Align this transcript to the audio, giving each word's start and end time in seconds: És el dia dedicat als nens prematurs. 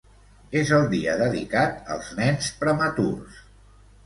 És 0.61 0.71
el 0.77 0.87
dia 0.93 1.13
dedicat 1.19 1.93
als 1.97 2.09
nens 2.21 2.49
prematurs. 2.65 3.39